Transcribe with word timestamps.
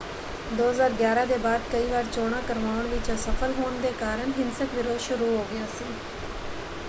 2011 0.51 1.25
ਦੇ 1.27 1.37
ਬਾਅਦ 1.37 1.61
ਕਈ 1.71 1.87
ਵਾਰ 1.87 2.05
ਚੋਣਾਂ 2.05 2.41
ਕਰਵਾਉਣ 2.43 2.87
ਵਿੱਚ 2.87 3.11
ਅਸਫ਼ਲ 3.11 3.53
ਹੋਣ 3.55 3.79
ਦੇ 3.81 3.91
ਕਾਰਨ 3.99 4.31
ਹਿੰਸਕ 4.37 4.73
ਵਿਰੋਧ 4.75 4.97
ਸ਼ੁਰੂ 4.99 5.25
ਹੋ 5.27 5.45
ਗਿਆ 5.51 5.65
ਸੀ। 5.69 5.85